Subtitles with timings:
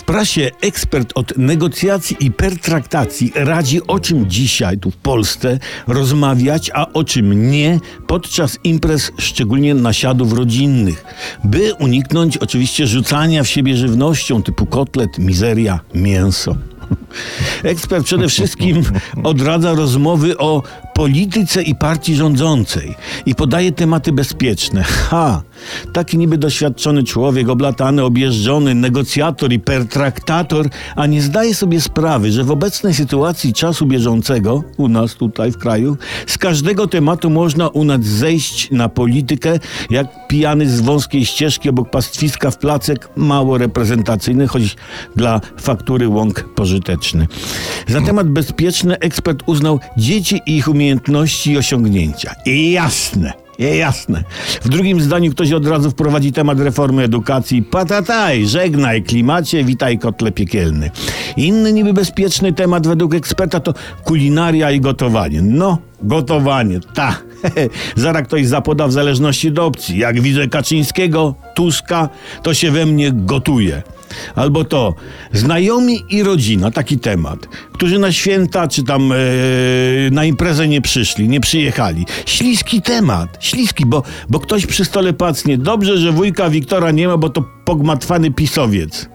[0.00, 6.70] W prasie ekspert od negocjacji i pertraktacji radzi o czym dzisiaj tu w Polsce rozmawiać,
[6.74, 11.04] a o czym nie podczas imprez, szczególnie nasiadów rodzinnych,
[11.44, 16.56] by uniknąć oczywiście rzucania w siebie żywnością typu kotlet, mizeria, mięso.
[17.62, 18.82] Ekspert przede wszystkim
[19.24, 20.62] odradza rozmowy o
[21.00, 22.94] polityce i partii rządzącej
[23.26, 24.84] i podaje tematy bezpieczne.
[25.10, 25.42] Ha!
[25.92, 32.44] Taki niby doświadczony człowiek, oblatany, objeżdżony, negocjator i pertraktator, a nie zdaje sobie sprawy, że
[32.44, 37.84] w obecnej sytuacji czasu bieżącego, u nas tutaj w kraju, z każdego tematu można u
[37.84, 39.58] nas zejść na politykę,
[39.90, 44.76] jak pijany z wąskiej ścieżki obok pastwiska w placek, mało reprezentacyjny, choć
[45.16, 47.26] dla faktury łąk pożyteczny.
[47.88, 50.89] Za temat bezpieczny ekspert uznał dzieci i ich umiejętności
[51.46, 52.34] i osiągnięcia.
[52.46, 53.32] I jasne.
[53.60, 54.24] Jasne.
[54.62, 57.62] W drugim zdaniu ktoś od razu wprowadzi temat reformy edukacji.
[57.62, 60.90] Patataj, żegnaj klimacie, witaj kotle piekielny.
[61.36, 63.74] Inny niby bezpieczny temat według eksperta to
[64.04, 65.42] kulinaria i gotowanie.
[65.42, 67.16] No, gotowanie, ta.
[67.96, 69.98] Zaraz ktoś zapoda w zależności do opcji.
[69.98, 72.08] Jak widzę Kaczyńskiego, Tuska,
[72.42, 73.82] to się we mnie gotuje.
[74.34, 74.94] Albo to,
[75.32, 77.38] znajomi i rodzina, taki temat,
[77.72, 79.16] którzy na święta czy tam e,
[80.10, 82.06] na imprezę nie przyszli, nie przyjechali.
[82.26, 85.58] Śliski temat, śliski, bo, bo ktoś przy stole pacnie.
[85.58, 89.08] Dobrze, że wujka Wiktora nie ma, bo to pogmatwany pisowiec.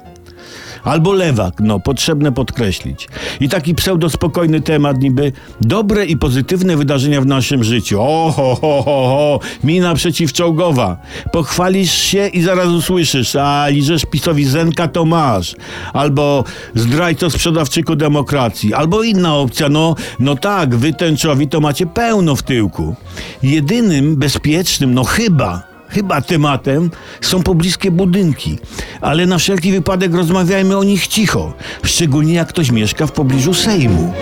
[0.83, 3.07] Albo lewak, no, potrzebne podkreślić.
[3.39, 8.02] I taki pseudospokojny temat, niby dobre i pozytywne wydarzenia w naszym życiu.
[8.02, 10.97] O, ho, ho, ho, ho, mina przeciwczołgowa.
[11.31, 15.55] Pochwalisz się i zaraz usłyszysz, a liżesz pisowi zenka, to masz.
[15.93, 16.43] Albo
[16.75, 18.73] zdrajco sprzedawczyku demokracji.
[18.73, 22.95] Albo inna opcja, no, no tak, wy tęczowi to macie pełno w tyłku.
[23.43, 26.91] Jedynym bezpiecznym, no chyba, Chyba tematem
[27.22, 28.59] są pobliskie budynki,
[29.02, 34.14] ale na wszelki wypadek rozmawiajmy o nich cicho, szczególnie jak ktoś mieszka w pobliżu Sejmu.